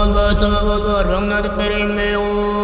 [0.00, 2.59] Salvador, Ramnad Perimeo.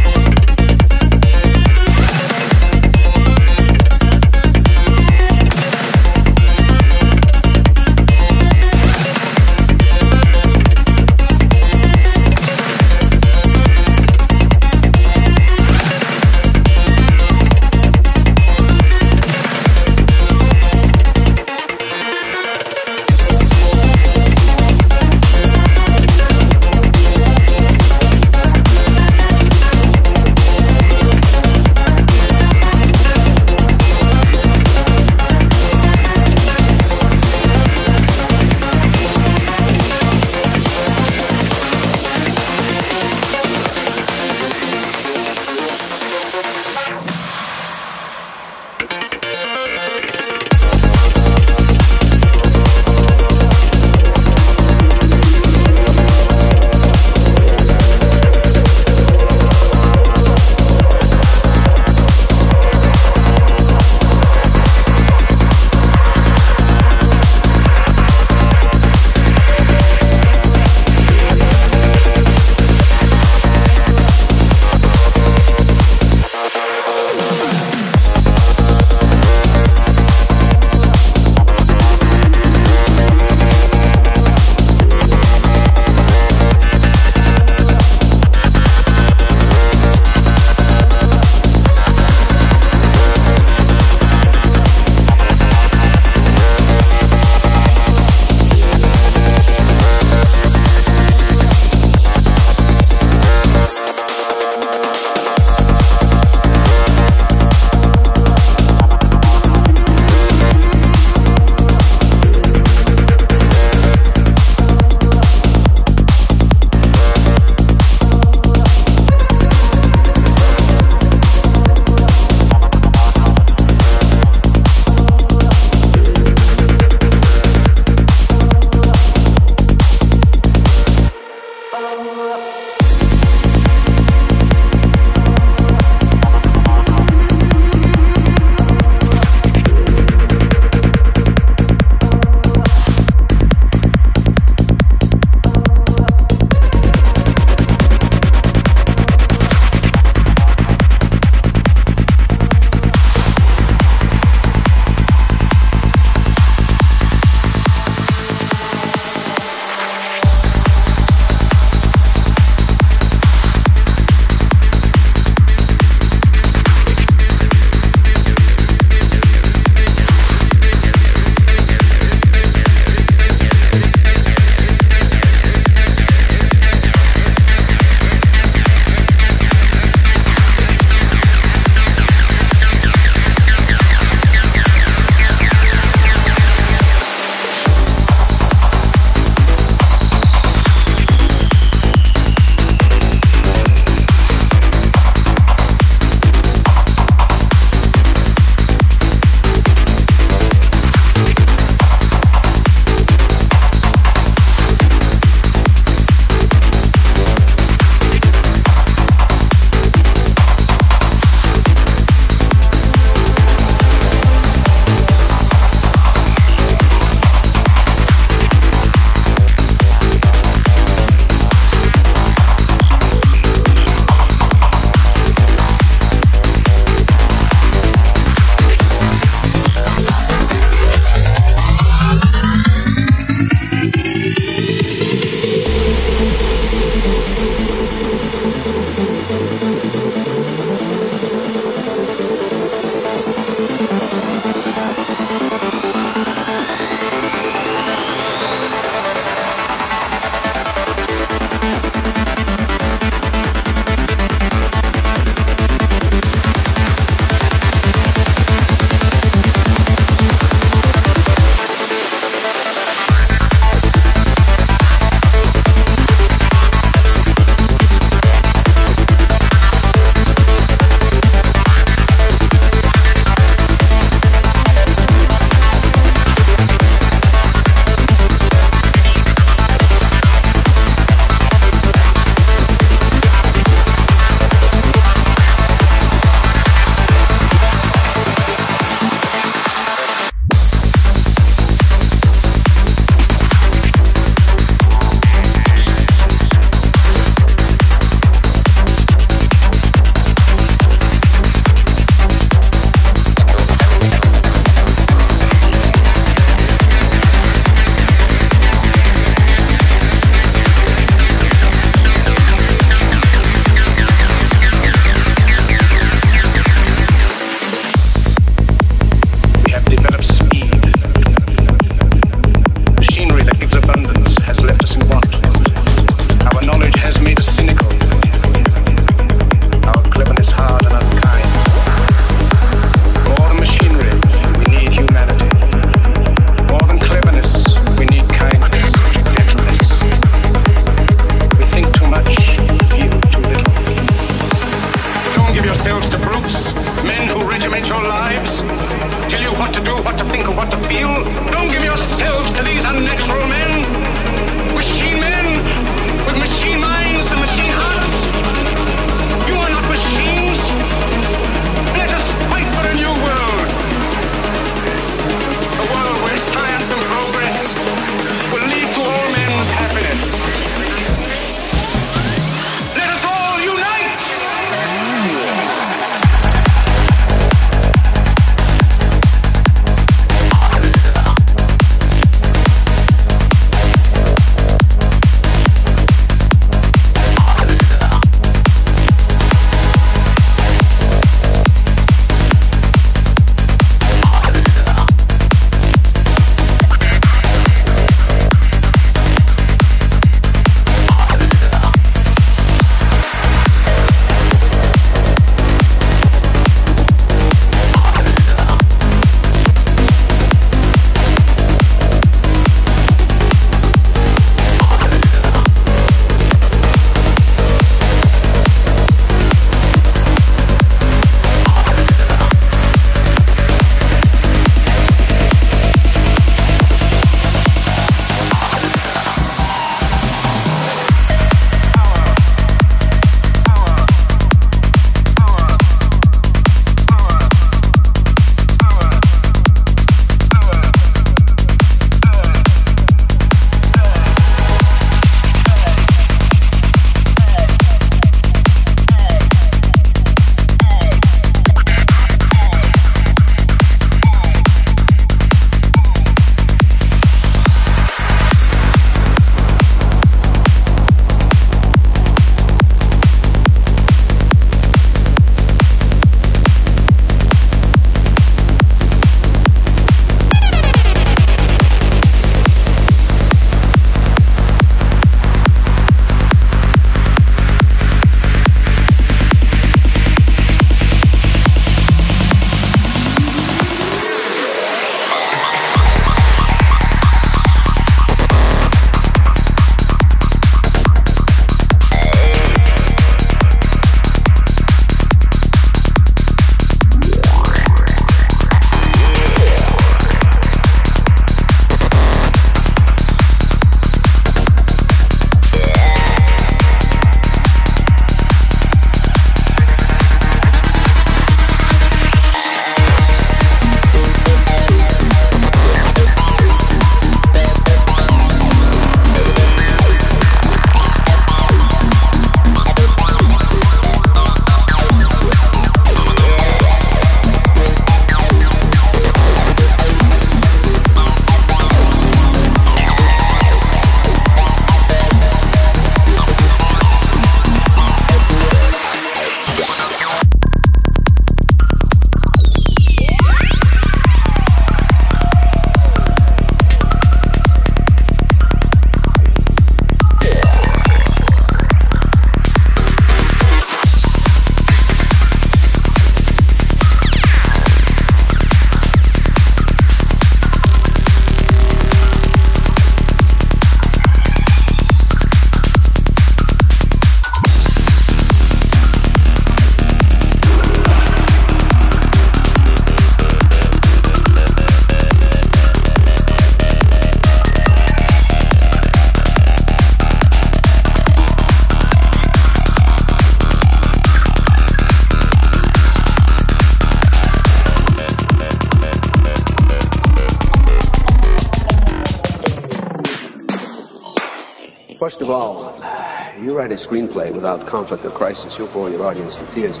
[596.90, 600.00] Write a screenplay without conflict or crisis, you'll bore your audience to tears.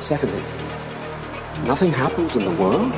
[0.00, 0.42] Secondly,
[1.64, 2.92] nothing happens in the world?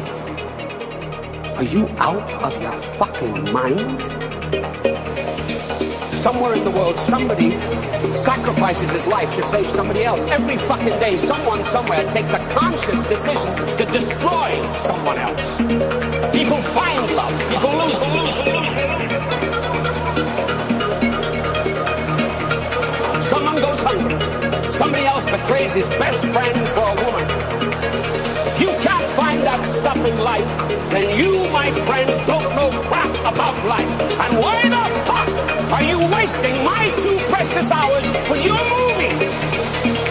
[1.56, 4.02] Are you out of your fucking mind?
[6.16, 7.60] Somewhere in the world, somebody
[8.12, 10.26] sacrifices his life to save somebody else.
[10.26, 15.58] Every fucking day, someone somewhere takes a conscious decision to destroy someone else.
[16.36, 18.02] People find love, people lose it.
[18.02, 19.11] Someone
[24.82, 27.24] Somebody else betrays his best friend for a woman.
[28.48, 30.58] If you can't find that stuff in life,
[30.90, 33.88] then you, my friend, don't know crap about life.
[34.26, 40.01] And why the fuck are you wasting my two precious hours with your movie?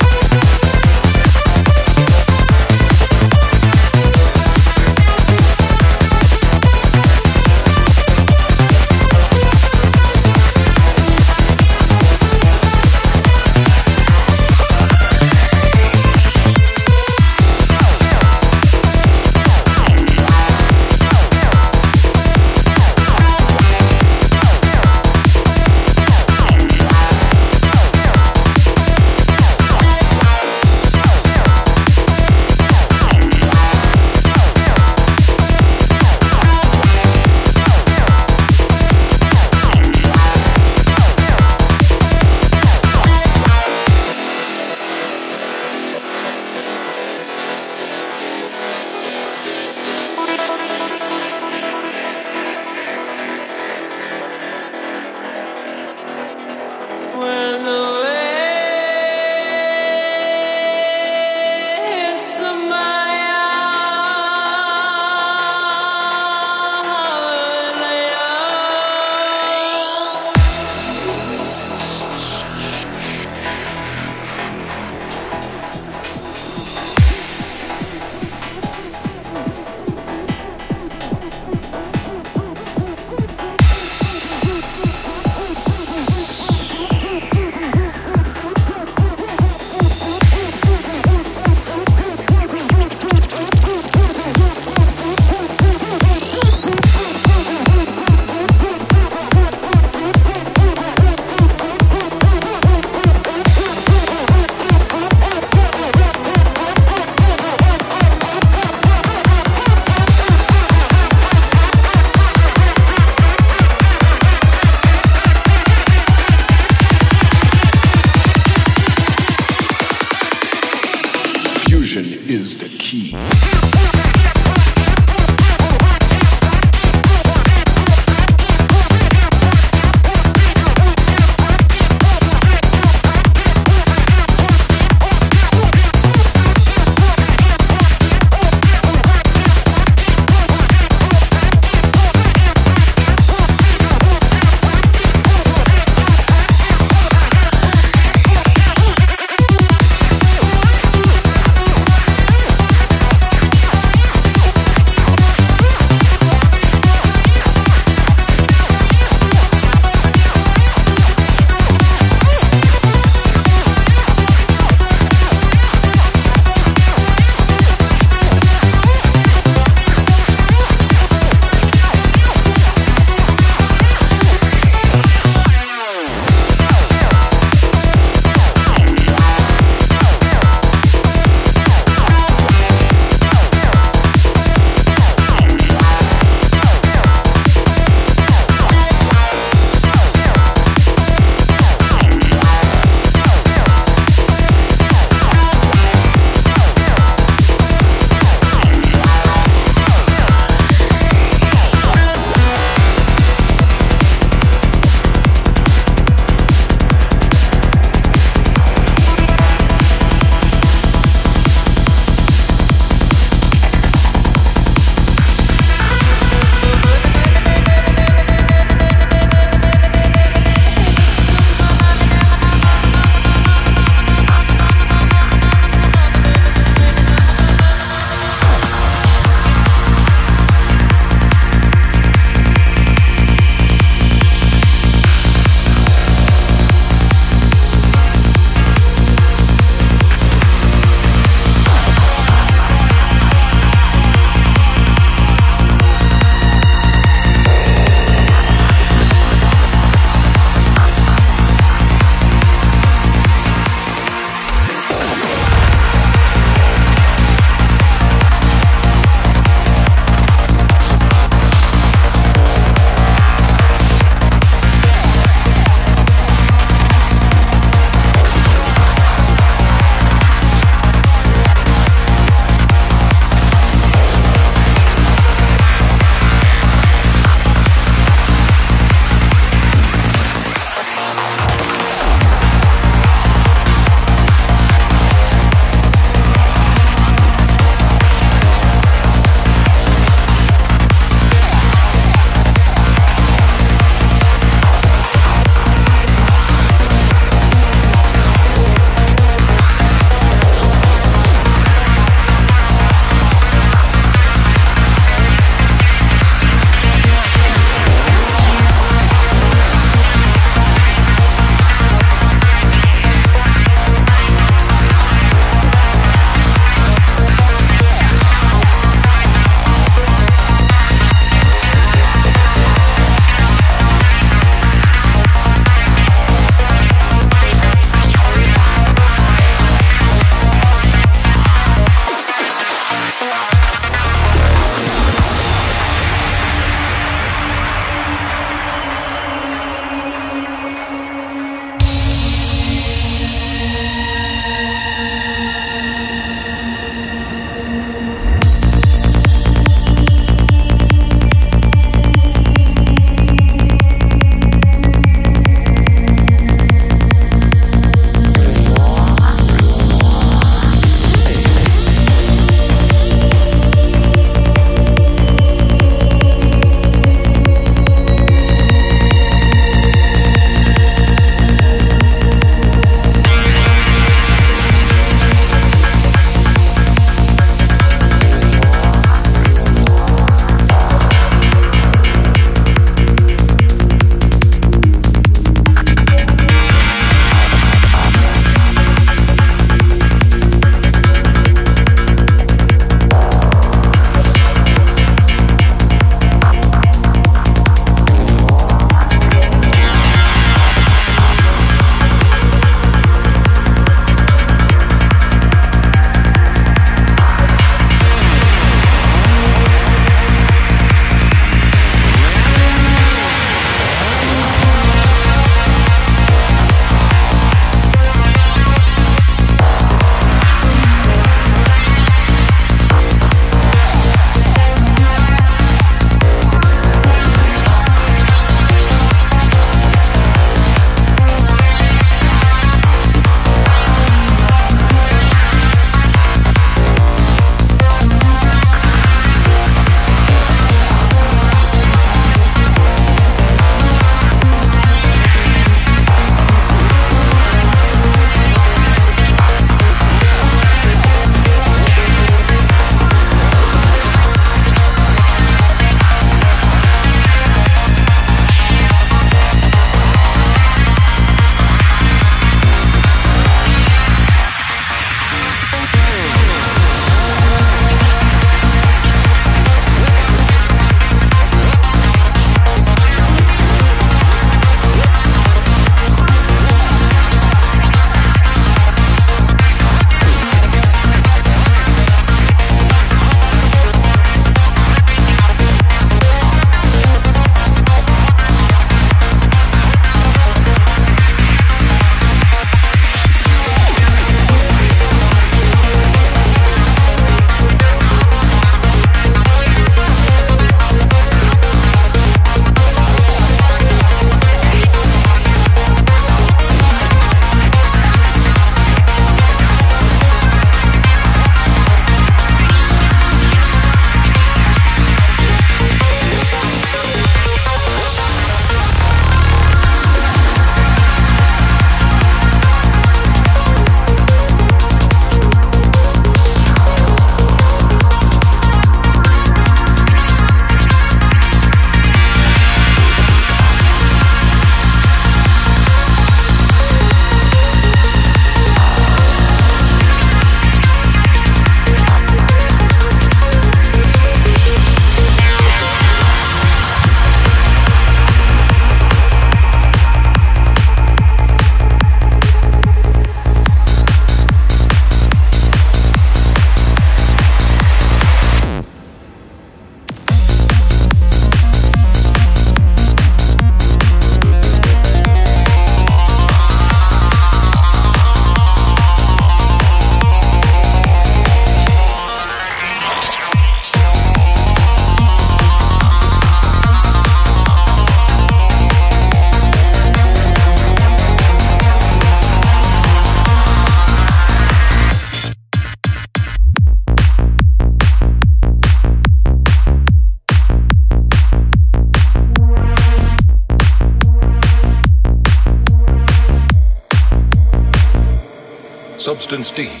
[599.51, 600.00] Substance D.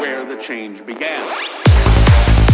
[0.00, 2.47] Where the change began.